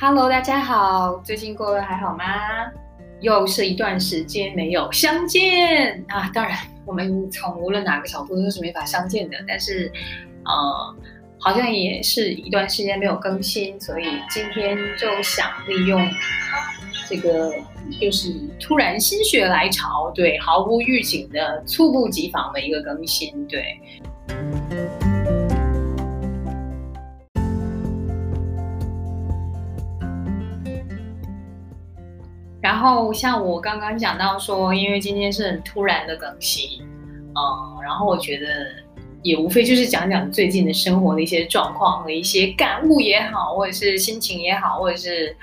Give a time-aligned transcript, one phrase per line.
[0.00, 2.24] Hello，大家好，最近过得还好吗？
[3.20, 6.30] 又是一段时间没有相见啊！
[6.32, 6.56] 当然，
[6.86, 9.36] 我们从无论哪个角度都是没法相见的。
[9.48, 9.90] 但是，
[10.44, 10.96] 呃，
[11.40, 16.08] 好像也是一段时间没有更新，所以今天就想利用
[17.08, 17.52] 这个，
[18.00, 23.64] 就是突然心血来潮，对，毫无预警的猝不及防的一个更新，对。
[32.78, 36.80] 然后像我刚刚讲到说，因为今天是很突然的更新，
[37.34, 38.46] 嗯，然后我觉得
[39.20, 45.36] 也无非就是讲讲最近的生活的一些状况和一些感悟也好，或者是心情也好，或者是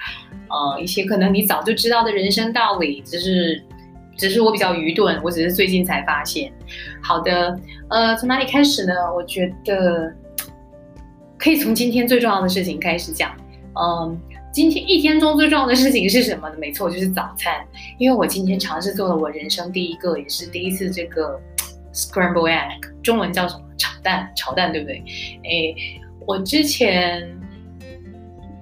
[0.48, 3.61] 呃一些可能你早就知道的人生道理，只是
[4.16, 6.49] 只是我比较愚钝，我只是最近才发现。
[7.03, 7.53] 好的，
[7.89, 8.94] 呃，从哪里开始呢？
[9.13, 10.09] 我觉得
[11.38, 13.30] 可以从今天最重要的事情开始讲，
[13.77, 14.17] 嗯。
[14.56, 16.56] 今天一天中最重要的事情是什么呢？
[16.58, 17.53] 没错，就是早餐。
[17.98, 21.38] 因为我今天尝试做了我人生第一个，也是第一次这个
[21.94, 23.66] scramble egg，中文叫什么？
[23.78, 25.03] 炒蛋，炒蛋，对不对？
[25.44, 25.76] 哎，
[26.26, 27.30] 我之前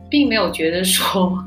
[0.09, 1.37] 并没有觉得说，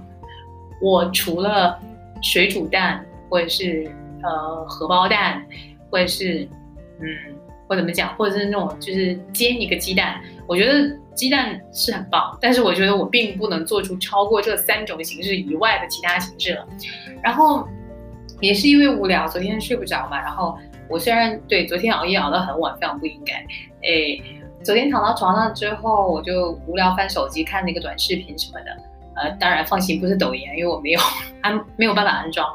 [0.80, 1.76] 我除了
[2.22, 3.90] 水煮蛋，或者是
[4.22, 5.44] 呃荷包蛋，
[5.90, 6.48] 或者是
[7.00, 7.34] 嗯，
[7.66, 10.96] 或怎么讲，或者是那种就是煎一个鸡蛋，我觉得。
[11.16, 16.64] 鸡蛋是很棒，但是我觉得我并不能做出超过这三种形式以外的其他形式了。
[17.22, 17.66] 然后
[18.40, 20.20] 也是因为无聊，昨天睡不着嘛。
[20.20, 20.56] 然后
[20.88, 23.34] 我虽然对昨天熬夜熬到很晚，非常不应该。
[23.82, 24.22] 诶，
[24.62, 28.76] 昨天躺到床上之后，我就无聊翻手机看那个短视频什么的。
[29.16, 31.00] 呃，当然放心，不是抖音，因为我没有
[31.40, 32.46] 安没有办法安装。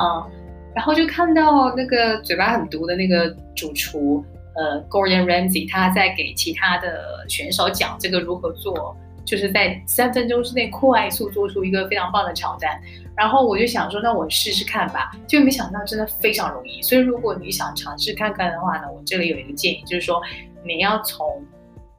[0.00, 0.30] 嗯，
[0.74, 4.24] 然后就看到那个嘴巴很毒的那个主厨。
[4.54, 12.80] 呃，Gordon Ramsay 他在给其他的选手讲这个如何做，就是在三分钟之内快速做出一个非常棒的炒蛋。
[13.16, 15.12] 然后我就想说，那我试试看吧。
[15.26, 16.82] 就没想到真的非常容易。
[16.82, 20.20] 所以如果你想尝试看看的话呢，我这里有一个建议，就是说
[20.64, 21.26] 你要从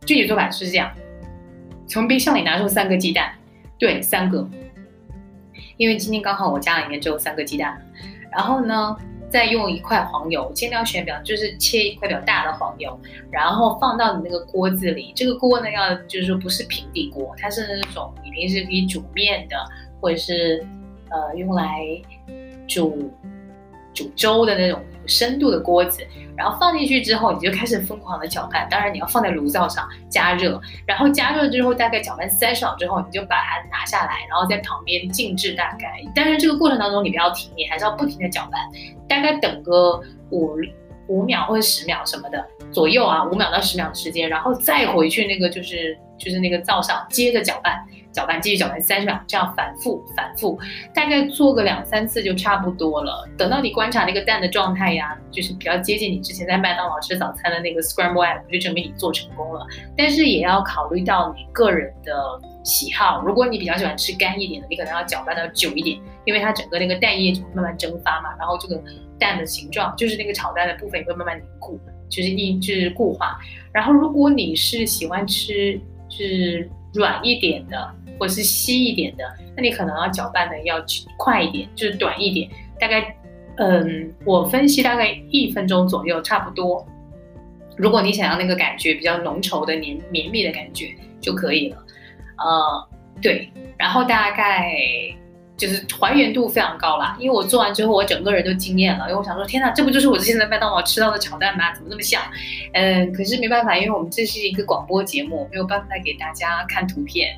[0.05, 0.91] 具体做法是这样：
[1.87, 3.33] 从冰箱里拿出三个鸡蛋，
[3.79, 4.47] 对，三个，
[5.77, 7.79] 因为今天刚好我家里面只有三个鸡蛋。
[8.31, 8.95] 然后呢？
[9.33, 12.95] 再用一块黄油，尽量选表就是切一块比较大的黄油，
[13.31, 15.11] 然后放到你那个锅子里。
[15.15, 19.57] 这个锅呢，要就是说不是平底锅，它是那种你平时可以煮面的，
[19.99, 20.63] 或者是
[21.09, 21.79] 呃用来
[22.67, 23.11] 煮
[23.93, 26.01] 煮粥的那种深度的锅子。
[26.35, 28.67] 然后放进去之后，你就开始疯狂的搅拌。
[28.67, 36.01] 当然你要放在炉灶上加热，然后加热之后大概搅拌三十秒之后，你就把它拿下来，然后在旁边静置大概。
[36.15, 38.59] 但是这个过程当中你不要停，你还是要不停的搅拌，
[39.07, 40.01] 大概等个
[40.31, 40.55] 五
[41.07, 47.83] 五秒或者十秒什么的左右啊，五秒到十秒的时间，然后再回去那个就是就是那个灶上接着搅拌。
[48.13, 50.55] 搅拌继续搅拌三十秒，这样反复反复，
[50.93, 53.27] 大概做个两三次就差不多了。
[53.35, 59.65] 等到你观察那个蛋的状态呀，就是比较接近你之前在麦当劳吃早餐的那个 scramble egg，就证明你做成功了。
[59.97, 62.13] 但是也要考虑到你个人的
[62.63, 68.79] 喜好，如果你比较喜欢吃干一点的，你可能要搅拌的久一点，因为它整个那个蛋液就会慢慢蒸发嘛，然后这个
[69.17, 73.39] 蛋的形状，就是那个炒蛋的部分也会慢慢凝固，就是硬就是固化。
[73.71, 75.81] 然后如果你是喜欢吃
[76.17, 77.95] 是软一点的。
[78.19, 79.23] 或是稀一点的，
[79.57, 80.81] 那你可能要搅拌的要
[81.17, 82.47] 快一点，就是短一点，
[82.79, 83.13] 大概，
[83.57, 86.85] 嗯，我分析大概一分钟左右，差不多。
[87.75, 91.83] 如果你想要那个感觉比较浓稠的黏绵密的感觉就可以了，
[92.37, 92.87] 呃，
[93.19, 94.71] 对，然后大概
[95.55, 101.73] 就是还原度非常高啦，因为我做完之后我整个人都惊艳了，因为我想说，天哪，这不就是我之前在麦当劳吃到的炒蛋吗？
[101.73, 102.21] 怎么那么像？
[102.73, 107.29] 嗯，可是没办法，因为我们这是一个广播节目，没有办法给大家看图片。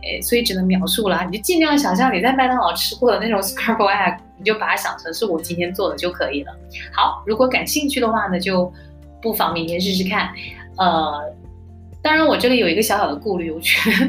[0.00, 6.56] 哎，所以只能描述了，你就尽量想象你在麦当劳吃过的那种 scramble egg，你就把它想成是我今天做的就可以了。
[6.92, 8.72] 好，如果感兴趣的话呢，就
[9.20, 10.30] 不妨明天试试看。
[10.76, 11.20] 呃，
[12.00, 14.06] 当然我这里有一个小小的顾虑，我觉得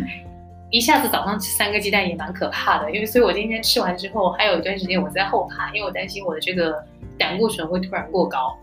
[0.71, 6.83] 一下子早上吃三个鸡蛋也蛮可怕的，因为所以我今天吃完之后还有一段时间我在后怕，因为我担心我的这个
[7.17, 8.55] 胆固醇会突然过高。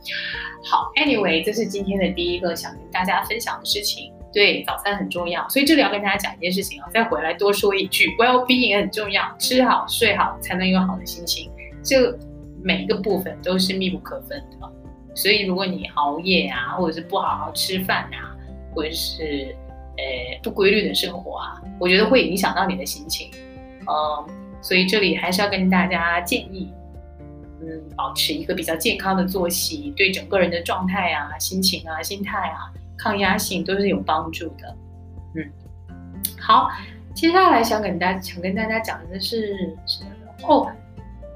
[0.64, 4.12] 好，anyway，这是今天的第一个想跟大家分享的事情。
[4.32, 11.50] 对，早餐很重要，所以这里要跟大家讲一件事情啊，再回来多说一句，Well being 也很重要，吃好睡好才能有好的心情，
[11.82, 12.14] 这
[12.62, 14.73] 每一个部分都是密不可分的。
[15.14, 18.37] 所以如果你熬夜啊，或者是不好好吃饭啊，
[18.75, 19.56] 或者是
[19.98, 23.31] 呃不规律的生活啊，我觉得会影响到你的心情。
[23.81, 24.26] 嗯，
[24.60, 26.72] 所以这里还是要跟大家建议，
[27.60, 32.72] 嗯，保持一个比较健康的作息，对整个人的状态啊、心情啊、心态啊。
[32.98, 34.76] 抗压性都是有帮助的，
[35.34, 35.52] 嗯，
[36.40, 36.70] 好，
[37.14, 40.32] 接下来想跟大家想跟大家讲的是什么呢？
[40.49, 40.72] 哦，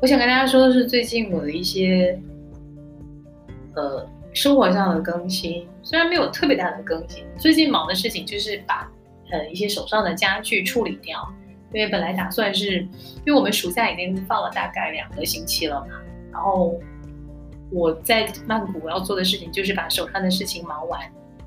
[0.00, 2.18] 我想跟大家说的是最近我的一些
[3.74, 8.90] 呃生活上的更新，虽然没有特别大的更新，最近忙的事情就是把
[9.30, 11.28] 呃一些手上的家具处理掉，
[11.72, 12.80] 因为本来打算是，
[13.24, 15.88] 因为我们暑假已经放了大概两个星期了嘛，
[16.32, 16.74] 然后
[17.72, 21.00] 我在曼谷要做的事情就是把手上的事情忙完，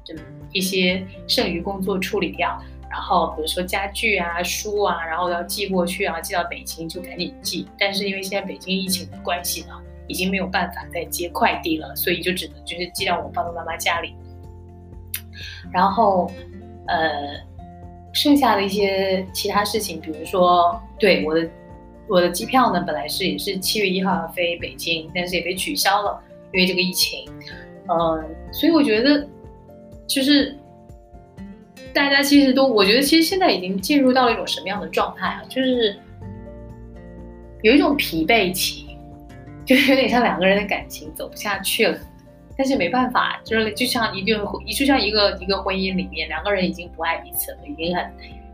[0.04, 0.14] 就
[0.52, 2.62] 一些剩余工作处理掉。
[2.90, 7.68] 然后比如说家具啊、书啊，然后要寄过去啊，寄到北京就赶紧寄。
[7.80, 9.70] 但是因为现在北京疫情的关系呢，
[10.08, 14.14] 已经没有办法再接快递了，所以就只能就是寄到我爸爸妈妈家里。
[15.72, 16.30] 然后，
[16.88, 17.40] 呃，
[18.14, 21.50] 剩下的一些其他事情，比如说，对我的
[22.08, 26.22] 我的机票呢，本来是也是七月一号要飞北京，但是也被取消了，
[26.54, 27.30] 因为这个疫情。
[27.88, 29.28] 嗯，所以我觉得
[30.08, 30.56] 就是。
[31.94, 35.44] 大家其实都，我觉得其实现在已经进入到了一种什么样的状态啊？
[35.48, 35.96] 就是
[37.62, 38.83] 有一种疲惫期，
[39.66, 41.98] 就有点像两个人的感情走不下去了，
[42.58, 44.46] 但是没办法，就是就像一个
[44.78, 48.04] 就像一个一个婚姻里面，两个人已经不爱彼此了，已经很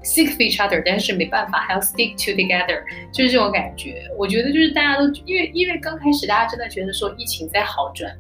[0.03, 4.03] sick of each other，但是没办法还要 stick to together，就是这种感觉。
[4.17, 8.15] 我觉得就是大家都因为因为刚开始大家真的觉得说疫情在好转，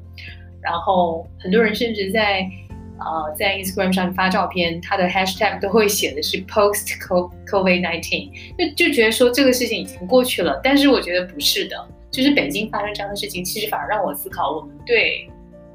[0.61, 2.49] 然后很多人甚至在。
[3.01, 6.99] 呃，在 Instagram 上发照片，他的 hashtag 都会写的是 post
[7.47, 8.29] COVID nineteen，
[8.75, 10.59] 就就觉得说这个事情已经过去了。
[10.61, 15.29] 但是我觉得不是的，就是北京发生这样的事情，其实反而让我思考，我们对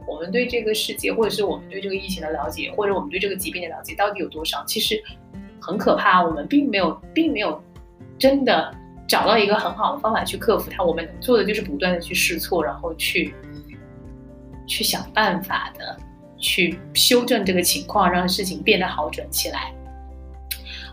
[0.07, 4.65] 我们对这个世界，或者是我们对这个疫情的了解，或者我们对这个疾病的了解到底有多少？
[4.67, 5.03] 其实
[5.61, 7.63] 很可怕，我们并没有，并没有
[8.19, 8.75] 真的
[9.07, 10.83] 找到一个很好的方法去克服它。
[10.83, 13.35] 我们能做的就是不断的去试错，然后去
[14.67, 15.97] 去想办法的。
[16.37, 19.73] 去修正这个情况，让事情变得好转起来。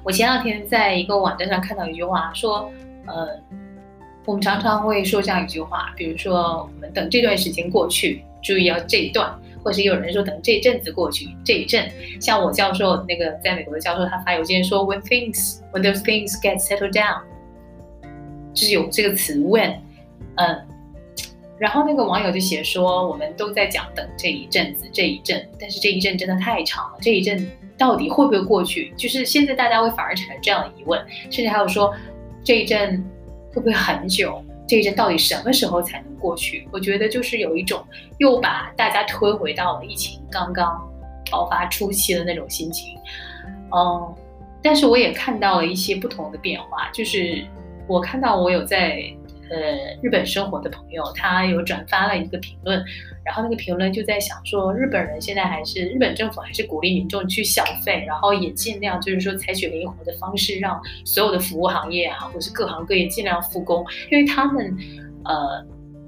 [0.02, 2.72] 我前两天在一个网站上看到一句话，说，
[3.06, 3.28] 呃，
[4.26, 9.34] 我们常常会说这样一句话，比如说，我们等这段时间过去，注意要这一段，
[9.64, 11.90] 或者有人说等这一阵子过去，这一阵。
[12.20, 17.22] 像我教授那个在美国的教授，他发邮件说，when things when those things get settled down，
[18.54, 19.78] 就是有这个词 when，
[20.36, 20.68] 嗯。
[21.58, 27.48] 然后那个网友就写说，我们都在讲等这一阵子这一阵，但是这一阵真的太长了，这一阵
[27.78, 28.92] 到底会不会过去？
[28.98, 31.94] 就是现在大家会反而产生这样的疑问，甚至还有说
[32.44, 33.06] 这一阵
[33.54, 34.44] 会不会很久？
[34.68, 36.68] 这一阵到底什么时候才能过去？
[36.72, 37.84] 我觉得就是有一种
[38.18, 40.82] 又把大家推回到了疫情刚刚
[41.30, 42.98] 爆发初期的那种心情。
[43.76, 44.16] 嗯，
[44.62, 47.46] 但是我也看到了一些不同的变化，就是
[47.88, 49.02] 我看到我有在。
[49.52, 52.82] 呃，日本生活的朋友，他有转发了一个评论，
[53.26, 64.74] 然后那个评论就在想说，日本人现在还是日本政府还是鼓励民众去消费，然后也尽量就是说采取灵活的方式，让所有的服务行业啊，或是各行各业尽量复工，因为他们，
[65.26, 65.66] 呃，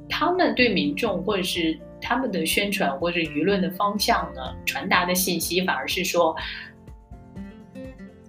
[0.08, 6.34] 他们对民众或者是他们的宣传或者舆论的方向呢，传达的信息反而是说，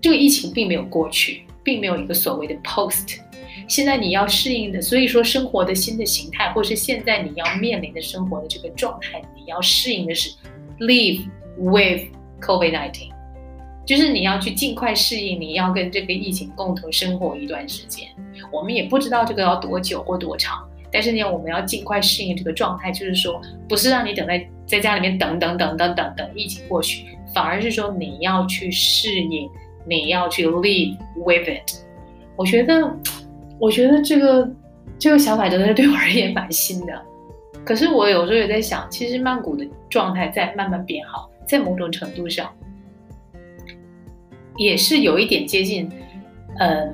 [0.00, 3.20] 这个疫情并没有过去，并没有一个所谓的 post。
[3.66, 10.30] 现在你要适应的，所以说生活的新的形态，或是现在你要面临的生活的这个状态，你要适应的是
[10.80, 11.24] live
[11.56, 12.02] with
[12.40, 13.10] COVID-19，
[13.86, 18.06] 就是你要去尽快适应，你要跟这个疫情共同生活一段时间。
[18.52, 29.48] 我们也不知道这个要多久或多长，但是呢，我们要尽快适应这个状态，就是说，不是让你等在在家里面等等等等等等疫情过去，反而是说你要去适应，
[29.86, 31.72] 你要去 live with it。
[32.36, 32.94] 我觉得。
[33.58, 34.50] 我觉得这个
[34.98, 37.02] 这个想法真的是对我而言蛮新的，
[37.64, 42.52] 可是我有时候也在想，其实曼谷的状态在慢慢变好，在某种程度上
[44.56, 45.90] 也是有一点接近，
[46.58, 46.92] 呃，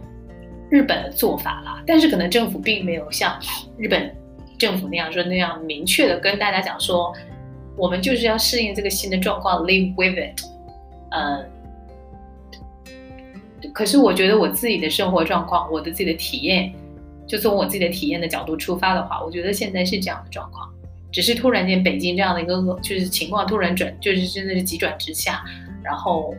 [0.69, 1.83] 日本的做法了。
[1.87, 3.39] 但是可能政府并没有像
[3.77, 4.15] 日本
[4.59, 7.13] 政府那样说那样明确的跟大家讲说，
[7.77, 10.41] 我们就是要适应这个新的状况，live with it，
[11.11, 11.45] 嗯。
[13.73, 16.73] 可是我觉得我自己的生活状况，我的自己的体验，
[17.27, 20.69] 就从我自己的体验的角度出发的话，我觉得现在是这样的状况，
[21.13, 25.43] 只是突然间北京这样的一个就是情况突然转，就是真的是急转直下，
[25.83, 26.35] 然后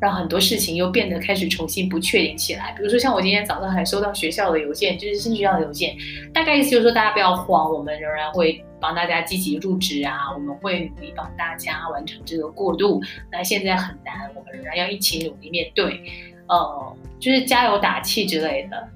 [0.00, 2.72] 让很多事情又变得开始重新不确定起来。
[2.76, 5.96] 比如说像我今天早上还收到学校的邮件，就是新学校的邮件，
[6.32, 13.00] 大概意思就是说大家不要慌，我们仍然会帮大家积极入职啊，我们会努力帮大家完成这个过渡。
[13.32, 16.00] 那现在很难，我们仍然要一起努力面对。
[16.48, 18.88] 呃，就是加油打气之类的，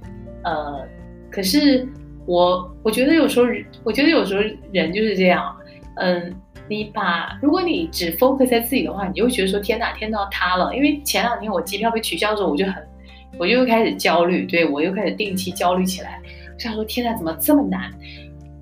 [0.44, 0.86] 呃，
[1.30, 1.86] 可是
[2.26, 3.46] 我我觉得有时候，
[3.84, 4.42] 我觉得有时候
[4.72, 5.54] 人就是这样，
[5.96, 6.34] 嗯，
[6.68, 10.74] 你把如果你只 focus 在自己的话，你就会觉得说天哪，天都要塌了。
[10.74, 12.74] 因为前两天我机票被取消的时候，我就很
[13.38, 16.20] 我就又开始焦虑，对我又开始定期焦虑起来。
[16.54, 17.90] 我想说，天哪，怎么这么难？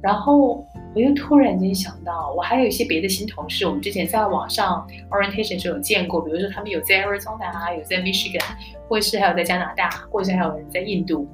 [0.02, 8.42] 然后我又突然间想到，我还有一些别的新同事，我们之前在网上 orientation 时有见过，比如说他们有在 Arizona，有在 Michigan，
[8.88, 11.28] 或是还有在加拿大，或者是还有人在印度。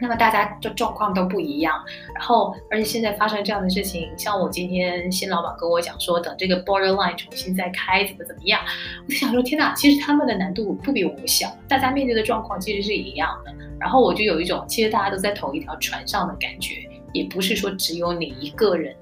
[0.00, 1.74] 那么大家的状况都不一样，
[2.14, 8.60] 然后而且现在发生这样的事情，像我今天新老板跟我讲说，等这个 borderline 重新再开怎么怎么样，
[9.04, 13.52] 我就想说天哪，其实他们的难度不比我们小，大家面对的状况其实是一样的。
[13.80, 18.94] 然后我就有一种其实大家都在同一条船上的感觉，也不是说只有你一个人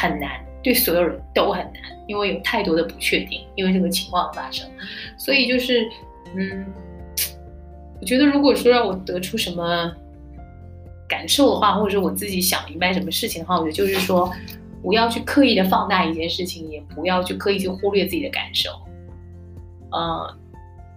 [0.00, 4.68] 很难，对所有人都很难，因为有太多的不确定，因为这个情况发生，
[5.18, 5.88] 所以就是
[6.34, 6.64] 嗯。
[8.00, 9.90] 我觉得，如果说让我得出什么
[11.08, 14.30] 感受的话，或者说我自己想明白什么事情的话，我觉得就是说，
[14.82, 18.68] 不要去刻意的放大一件事情，也不要去刻意去忽略自己的感受。
[19.90, 20.36] 呃，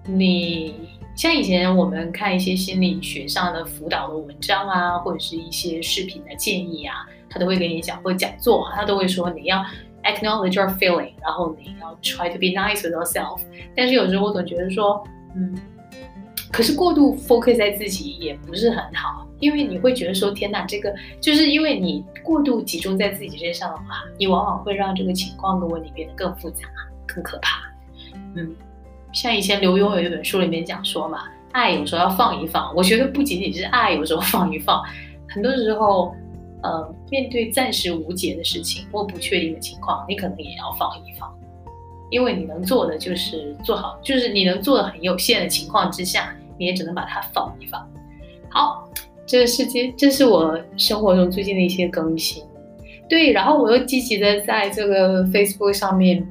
[0.06, 0.74] 你
[1.18, 9.66] 像以前我们看一些心理学上的辅导的文章啊，或者是一些视频的建议啊，他都会跟你讲，或者讲座，他都会说你要
[10.04, 13.42] acknowledge your feeling，然后你要 try to be nice with yourself。
[13.76, 15.04] 但是有时候我总觉得说，
[15.36, 15.58] 嗯。
[16.50, 26.62] 可是过度 focus 在自己也不是很好，因为你会觉得说天哪，这个就是因为你过度集中在自己身上的话，你往往会让这个情况跟问题变得更复杂、
[27.06, 27.64] 更可怕。
[28.36, 28.56] 嗯，
[29.14, 32.74] 像以前刘墉有一本书里面讲说嘛，爱有时候要放一放。
[32.76, 34.82] 我觉得不仅仅是爱有时候放一放，
[35.30, 36.14] 很多时候，
[36.62, 41.34] 呃，面对暂时无解的事情或不确定的情况，你可能也要放一放。
[42.10, 47.86] 因为你能做的就是做好，就是你能做的很有限的情况之下，你也只能把它放一放。
[48.50, 48.90] 好，
[49.26, 52.42] 这个世界，这是我生活中最近的一些更新。
[53.10, 56.26] 对，然后我又积极的在这个 Facebook 上面，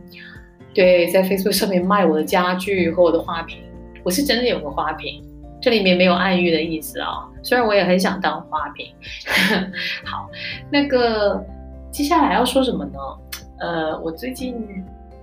[0.77, 3.59] 对，在 Facebook 上面卖我的家具和我的花瓶。
[4.05, 5.23] 我是真的有个花瓶，
[5.59, 7.27] 这里面没有暗喻的意思啊。
[7.43, 8.87] 虽然我也很想当花瓶。
[10.05, 10.29] 好，
[10.71, 11.43] 那个
[11.91, 12.99] 接下来要说什么呢？
[13.59, 14.55] 呃，我最近。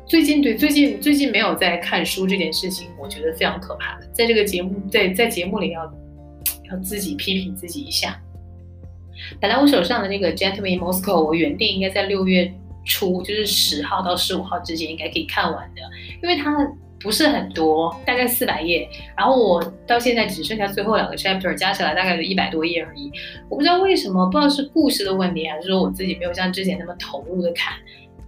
[0.06, 3.98] 最近对最近最近没有在看书这件事情，我觉得非常可怕。
[4.12, 5.82] 在这个节目在在节目里要
[6.70, 8.20] 要自己批评自己一下。
[9.40, 12.54] 本来我手上的那个《Gentleman Moscow》，我原定应该在六月
[12.86, 15.82] 初，就是十号到十五号之间应该可以看完的，
[16.22, 16.56] 因为它
[17.00, 18.88] 不是很多，大概四百页。
[19.18, 23.12] 然后我到现在只剩下最后两个 chapter，加起来大概是一百多页而已。
[23.50, 27.74] 我不知道为什么，不知道是故事的问题，还是说我自己没有像之前那么投入的看，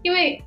[0.01, 0.41] 因为。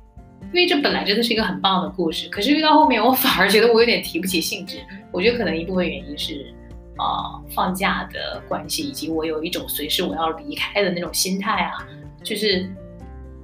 [0.51, 4.79] 因为这本来真的是一个很棒的故事，可是遇到后面，我反而觉得我有点提不起兴致。
[5.11, 6.51] 我觉得可能一部分原因是，
[6.95, 11.85] 啊，放假的关系，以及我有一种随时我要离开的那种心态啊，
[12.23, 12.67] 就是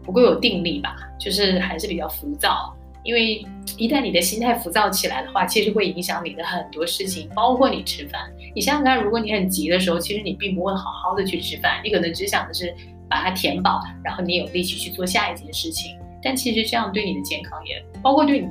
[0.05, 2.73] 不够有定力吧，就是还是比较浮躁。
[3.03, 3.45] 因为
[3.77, 8.21] 一旦你的心态浮躁起来的话，其实会影响你的很多事情，包括你吃饭。
[8.55, 12.73] 你想想看，如果你很急的时候，其实你并不会好好的去吃饭，你可能只想的是
[13.07, 15.95] 把它填饱，然后你有力气去做下一件事情。
[16.23, 18.47] 但其实这样对你的健康也包括对你，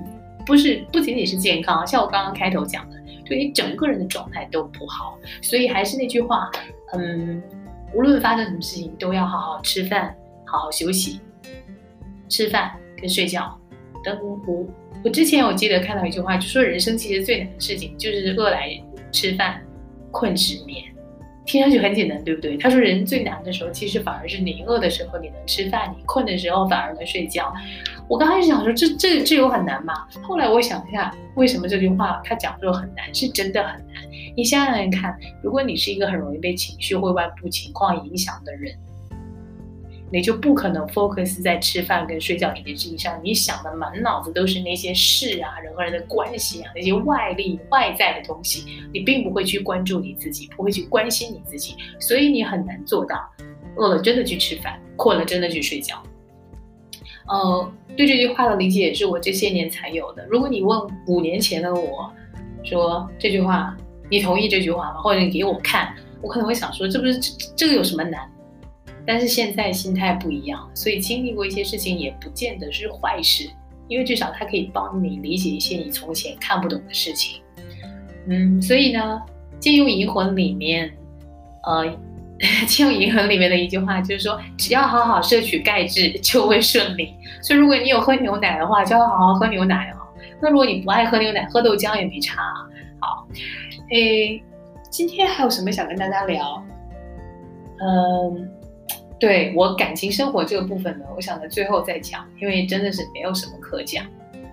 [0.47, 2.97] 不是不仅仅是健康，像我刚刚开头讲的，
[3.27, 5.19] 对你整个人的状态都不好。
[5.43, 6.49] 所以还是那句话，
[6.93, 7.43] 嗯，
[7.93, 10.15] 无论发生什么事情，都要好好吃饭，
[10.47, 11.19] 好好休息，
[12.35, 13.57] 吃饭跟睡觉。
[14.03, 14.67] 等我
[15.05, 18.69] 我之前我记得看到一句话，就说人生其实最难的事情就是饿来
[19.13, 19.63] 吃饭，
[20.11, 20.83] 困失眠。
[21.47, 22.57] 听上去很简单，对不对？
[22.57, 27.55] 他说，人最难的时候，其实反而是你饿的时候你能吃饭，你困的时候反而能睡觉。
[28.09, 29.95] 我刚开始想说，这这这有很难吗？
[30.21, 34.03] 后来我想一下，为什么这句话他讲说很难，是真的很难。
[34.37, 38.75] 你想想看，如果你是一个很容易被情绪或外部情况影响的人。
[40.15, 53.29] 你就不可能 focus 在吃饭跟睡觉这件事情上，你想的满脑子都是那些事啊，人和人的关系啊，那些外力外在的东西，你并不会去关注你自己，不会去关心你自己，所以你很难做到
[53.75, 56.01] 饿了真的去吃饭，困了真的去睡觉。
[57.27, 60.25] 呃，对这句话的理解也是我这些年才有的。
[60.27, 62.09] 如果你问五年前的我，
[62.63, 63.77] 说这句话，
[64.09, 65.01] 你同意这句话吗？
[65.01, 65.93] 或者你给我看，
[66.23, 68.31] 我可能会想说，这不是这这个有什么难？
[69.07, 73.51] 但是现在心态不一样，所以经历过一些事情也不见得是坏事，
[73.87, 77.43] 因为至少它可以帮你理解一些你从前看不懂的事情。
[78.27, 79.21] 嗯，所以呢，
[79.59, 80.91] 《借用银魂》里面，
[81.65, 81.85] 呃，
[82.67, 87.13] 《借用银魂》里面的一句话就是说，只要好好摄取钙质就会顺利。
[87.43, 90.01] 所以如果你有喝牛奶的话，就要好好喝牛奶啊。
[90.41, 92.43] 那如果你不爱喝牛奶，喝豆浆也没差。
[93.01, 93.29] 好，
[93.91, 94.43] 诶，
[94.89, 96.65] 今天还有什么想跟大家聊？
[97.81, 98.51] 嗯。
[99.19, 104.05] 对我感情生活这个部分呢，我想在最后再讲，因为真的是没有什么可讲。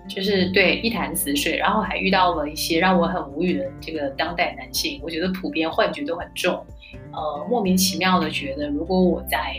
[0.08, 6.54] 就是对一潭死水，然后还遇到了一些让我很无语的这个当代男性，我觉得普遍幻觉都很重，
[7.12, 9.54] 呃，莫名其妙的觉得如果我在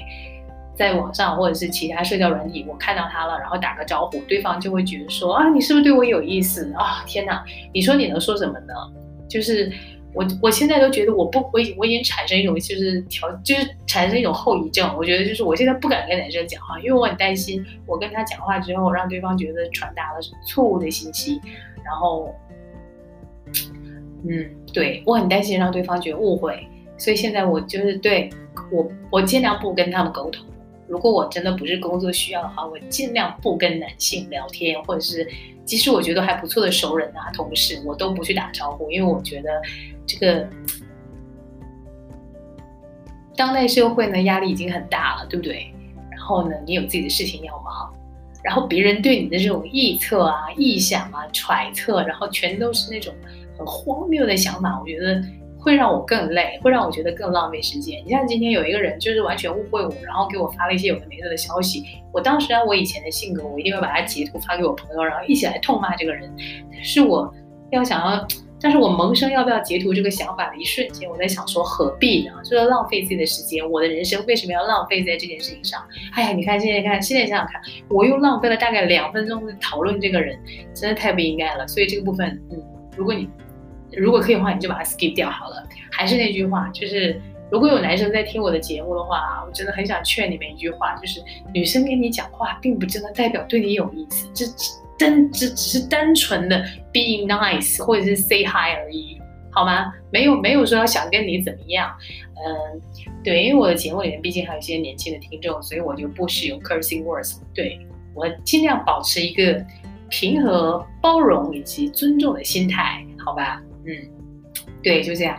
[0.76, 7.06] 在网上或者是其他社交软体，我看到他了，然后打个招呼，对方就会觉得说啊，你是不是对我有意思啊？
[7.08, 7.44] 天哪，
[7.74, 8.74] 你说你能说什么呢？
[9.30, 9.72] 就是。
[10.13, 21.41] 我我现在都觉得我不我已我已经产生一种就是调就是产生一种后遗症，我觉得就是我现在不敢跟男生讲话，因为我很担心我跟他讲话之后让对方觉得传达了错误的信息，
[21.84, 22.34] 然后，
[24.27, 26.67] 嗯，对我很担心让对方觉得误会，
[26.98, 28.29] 所以现在我就是对
[28.72, 30.46] 我我尽量不跟他们沟通。
[30.94, 35.28] 如果我真的不是工作需要的话，我尽量不跟男性聊天，或者是
[35.66, 39.50] 即使我觉得还不错的熟人啊、同事，我都不去打招呼，因为我觉得
[40.06, 40.48] 这个
[43.36, 45.74] 当代社会呢压力已经很大了，对不对？
[46.12, 47.92] 然后呢，你有自己的事情要忙，
[48.44, 53.12] 然后别人对你的这种臆测啊、臆想啊、揣测，然后全都是那种
[53.58, 55.24] 很荒谬的想法，我觉得。
[55.63, 58.03] 会让我更累，会让我觉得更浪费时间。
[58.05, 61.86] 你像今天有一个人就是完全误会我，然后给我发了一些有的没的的消息。
[62.12, 66.29] 我当时按我以前的性格，我一定会把他截图发给我朋友，然后一起来痛骂这个人。
[66.84, 67.34] 是我
[67.72, 68.27] 要想要，
[68.60, 72.34] 但是我萌生要不要截图这个想法的一瞬间，我在想说何必呢？
[72.43, 73.67] 就是浪费自己的时间。
[73.67, 75.82] 我的人生为什么要浪费在这件事情上？
[76.12, 80.38] 哎呀，你看现在看，现在想想看，我又浪费了大概两分钟讨论这个人，
[80.74, 81.65] 真的太不应该了。
[81.67, 82.62] 所以这个部分，嗯，
[82.98, 83.29] 如果你。
[83.98, 85.68] 如果可以的话，你就把它 skip 掉好了。
[85.92, 87.22] 还是那句话，就是
[87.52, 91.22] 如果有男生在听我的节目的话，我真的很想劝你们一句话，就是
[91.54, 94.46] 女生跟你讲话，并不真的代表对你有意思，这
[94.98, 99.20] 单只只是单纯的 being nice 或者是 say hi 而已，
[99.52, 99.94] 好吗？
[100.12, 101.92] 没有没有说要想跟你怎么样。
[102.36, 102.82] 嗯，
[103.24, 107.38] 对，因为我的节目里面毕竟还有一些年轻的听众，所以我就不使用 cursing words。
[107.54, 107.80] 对
[108.16, 109.64] 我尽量保持一个
[110.10, 113.62] 平和、包容以及尊重的心态，好吧？
[113.86, 114.10] 嗯，
[114.82, 115.38] 对，就这样。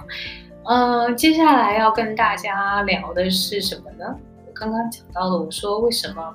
[0.66, 4.04] 嗯，接下来要跟大家聊的是什么呢？
[4.46, 6.34] 我刚刚讲到了，我说为什么？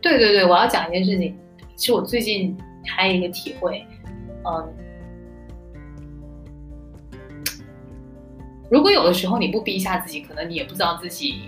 [0.00, 1.36] 对对对，我要讲一件事情，
[1.76, 3.86] 是我最近还有一个体会。
[4.44, 4.74] 嗯，
[8.70, 11.40] 如果有的时候你不逼一下自己，可能你也不知道自己，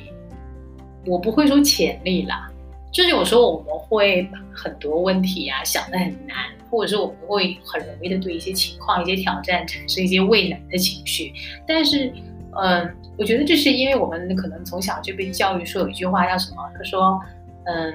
[1.07, 2.49] 我不会说潜力啦，
[2.93, 6.37] 就是有时候我们会把很多问题啊想得很难。
[6.71, 11.33] 或者是我们会很容易的对一些情况、一些挑战产生一些畏难的情绪，
[11.67, 12.13] 但是，
[12.63, 16.57] 嗯，我觉得这是因为我们可能从小就被教育说有一句话叫什么？
[16.77, 17.21] 他说，
[17.65, 17.93] 嗯。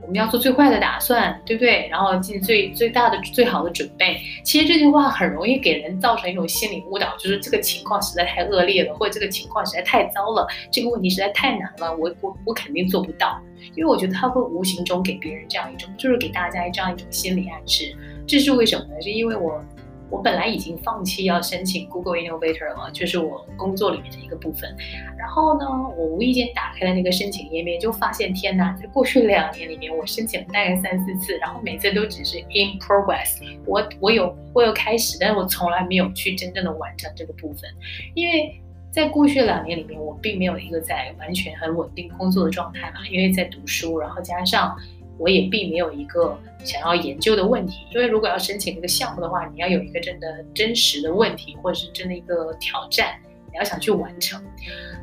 [0.00, 1.86] 我们要做最坏的打算，对不对？
[1.90, 4.18] 然后尽最最大的、最好的准备。
[4.42, 13.38] 其实这句话很容易给人造成一种心理误导，就是这个情况实在太恶劣了，或者这个情况实在太糟了，这个问题实在太难了，我我我肯定做不到。
[13.74, 17.96] 因为我觉得他会无形中给别人这样一种，就是给大家这样一种心理暗示。
[18.26, 19.00] 这是为什么呢？
[19.00, 19.62] 是因为我。
[20.10, 24.74] 我本来已经放弃要申请 Google Innovator 了，就是我工作里面的一个部分。
[25.18, 25.66] 然后呢，
[25.98, 33.36] 我无意间打开了那个申请页面，就发现天哪，在过去两年里面，我申请了大概三四次，然后每次都只是 in progress。
[33.66, 37.70] 我我有我有开始，但是我从来没有去真正的完成这个部分，
[38.14, 38.58] 因为
[38.90, 44.76] 在过去两年里面，我并没有一个在完全很稳定工作的状态嘛，因为在读书，然后加上。
[45.20, 53.18] 我也并没有一个想要研究的问题，因为如果要申请这个项目的话，你要有一个真的真实的问题，或者是真的一个挑战，
[53.50, 54.40] 你要想去完成。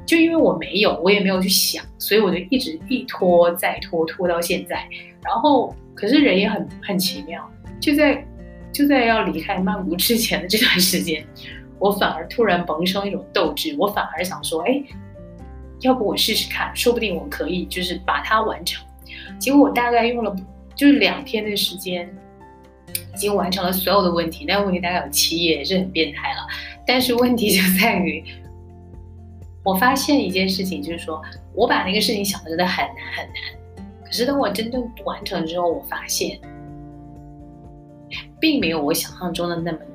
[0.05, 4.87] 就因为我没有，我也没有去想，所以我就一直一拖再拖，拖到现在。
[5.21, 7.45] 然后，可是人也很很奇妙，
[7.81, 8.25] 就在
[8.71, 11.27] 就在要离开曼谷之前的这段时间，
[11.79, 14.81] 我反而突然萌生一种斗志，我反而想说，哎，
[15.81, 18.85] 要不我试试看，说不定我可以就是把它完成。
[19.37, 20.35] 结果我大概用了
[20.75, 22.09] 就是两天的时间，
[23.13, 24.45] 已经完成了所有的问题。
[24.45, 26.47] 那个问题大概有七页，也是很变态了。
[26.87, 28.23] 但是问题就在于，
[29.63, 31.21] 我发现一件事情，就是说
[31.53, 33.85] 我把那个事情想的真的很难很难。
[34.03, 36.39] 可是等我真正完成之后，我发现，
[38.39, 39.79] 并没有我想象中的那么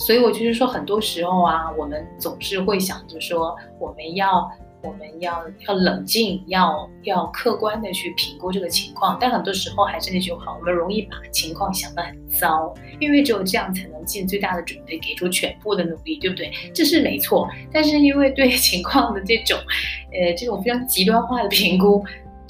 [0.00, 4.50] 所以我就是说，很多时候啊，我们总是会想着说，我们要。
[4.82, 16.50] 我们要要冷静，要要客观的去评估这个情况，但很多时候还是那句话，我们容易把情况想得很糟，因为只有这样才能尽最大的准备，给出全部的努力，对不对？
[16.74, 17.46] 这是没错。
[17.70, 19.58] 但是因为对 情况的这种，
[20.14, 22.02] 呃，这种非常极端化的评估，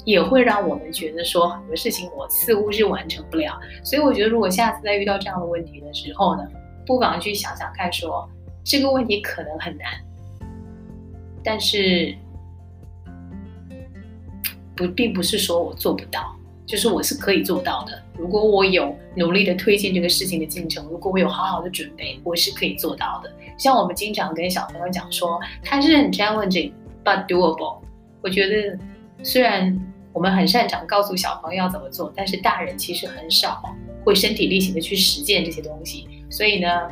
[0.05, 3.59] 也会让我们觉得说很多事情我似乎是完成不了。
[3.83, 6.43] 所以我觉得，如果下次再遇到这样的问题的时候呢，
[6.91, 8.29] 不妨去想想看，说
[8.65, 9.87] 这个问题可能很难。
[11.41, 12.13] 但是，
[14.75, 18.03] 不，并不是说我做不到，就是我是可以做到的。
[18.17, 23.31] 如果我有努力的推进这个事情的进程，如果我有好好的准备，我是可以做到的。
[23.57, 26.73] 像我们经常跟小朋友讲说，它是很 challenging
[27.05, 27.77] but doable。
[28.21, 28.77] 我觉得
[29.23, 29.79] 虽然
[30.11, 33.63] 我们很擅长告诉小朋友要怎么做，但是大人其实很少
[34.03, 36.05] 会身体力行的去实践这些东西。
[36.31, 36.89] 所以呢，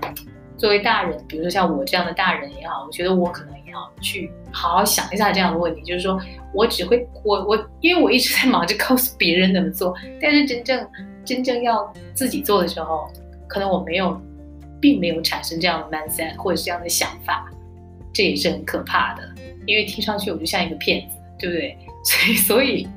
[0.57, 6.19] 作为大人，比如说像我这样的大人也好，我觉得我可能也要去好好想一下这样的问题，就是说
[6.53, 10.87] 我只会我我，因为我一直在忙着 告诉别人怎么做，但是真正
[11.23, 13.09] 真正要自己做的时候，
[13.47, 14.19] 可能我没有，
[14.81, 17.49] 并没有产生这样的 mindset 或者这样的想法，
[18.13, 19.23] 这也是很可怕的，
[19.65, 21.77] 因为听上去我就像一个骗子，对不对？
[22.03, 22.87] 所以所以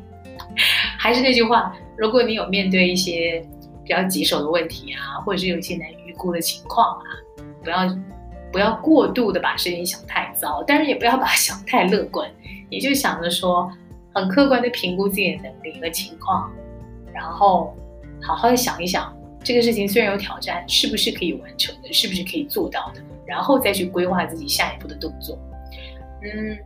[0.99, 3.45] 还是那句话，如果你有面对一些
[3.93, 7.05] 比较棘手的问题啊，或者是有一些难预估的情况啊，
[7.63, 7.99] 不要
[8.51, 12.27] 不要过度的把事情想太糟，但是也不要把想太乐观，
[12.71, 13.71] 你就想着说
[14.15, 16.51] 很客观的评估自己的能力和情况，
[17.13, 17.77] 然后
[18.23, 25.39] 好好的想一想这个事情虽然有挑战，是不是可以完成的，是不是可以做到的，然后再去规划自己下一步的动作。
[26.23, 26.57] 嗯，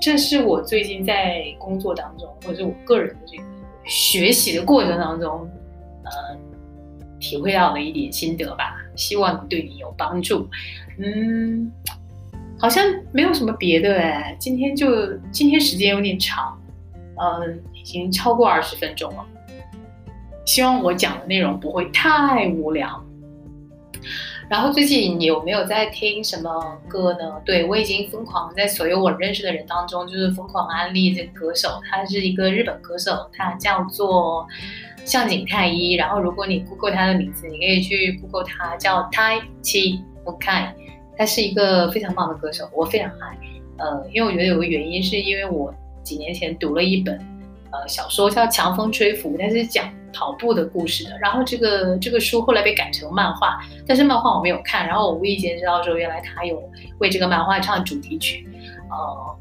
[0.00, 3.42] 这是我最近在工作当中，或者是我个人的这个
[3.86, 5.50] 学习的过程当中，
[6.04, 6.38] 呃。
[7.20, 10.48] 体会到了一点心得吧，希望对你有帮助。
[10.98, 11.70] 嗯，
[12.58, 16.60] 好像没有什么别的哎，今天就今天时间有点长，
[17.16, 19.24] 嗯，已经超过二十分钟了。
[20.44, 23.04] 希望我讲的内容不会太无聊。
[24.50, 27.40] 然后最近有没有在听什么歌呢？
[27.44, 34.46] 对我已经疯狂在所有我认识的人当中，就是疯狂安利这个歌手，他是一个日本歌手，他叫做。
[35.02, 40.68] 向井太一，然后如果你 Google 他的名字，你可以去 Google 他，叫 Tai Chi Mukai，
[41.16, 43.36] 他是一个非常棒的歌手，我非常爱。
[43.78, 47.18] 呃，因为我觉得有个原因，是因为我几年前读了一本
[47.70, 51.18] 呃小说叫《强风吹拂》，它是讲跑步的故事的。
[51.18, 54.86] 然后这个这个书后来被改成漫画，但是漫画我没有看。
[54.86, 56.62] 然后我无意间知道说，原来他有
[56.98, 58.48] 为这个漫画唱主题曲，
[58.90, 59.38] 呃，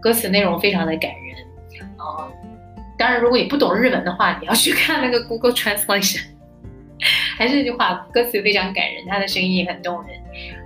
[0.00, 1.46] 歌词内容非常的感人，
[1.98, 2.32] 呃。
[2.98, 6.22] 当然，如果你不懂日文的话，你要去看那个 Google Translation。
[7.36, 10.16] 还是那句话，歌词非常感人，他的声音也很动人。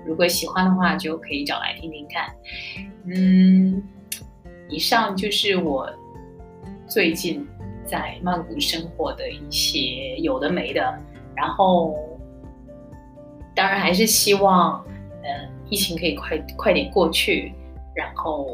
[0.05, 2.31] 如果喜欢的话，就可以找来听听看。
[3.07, 3.83] 嗯，
[4.69, 5.89] 以上就是我
[6.87, 7.47] 最近
[7.87, 10.83] 在曼谷生活的一些有的没的。
[11.35, 11.95] 然后，
[13.55, 14.85] 当然还是希望，
[15.23, 17.53] 呃，疫情可以快快点过去，
[17.95, 18.47] 然后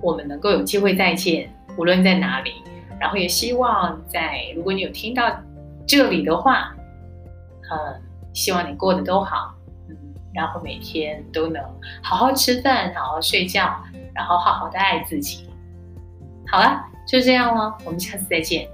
[0.00, 1.50] 我们能够有机会再见。
[1.76, 2.54] 无论在哪里，
[2.98, 5.38] 然后也希望在如果你有听到
[5.86, 6.74] 这里的话，
[7.70, 8.02] 嗯，
[8.34, 9.54] 希望你过得都好，
[9.88, 9.96] 嗯，
[10.34, 11.62] 然后每天都能
[12.02, 13.80] 好好吃饭，好好睡觉，
[14.12, 15.48] 然后好好的爱自己。
[16.48, 18.68] 好了，就这样了，我们下次再见。